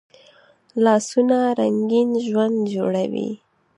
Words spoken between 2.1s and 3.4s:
ژوند جوړوي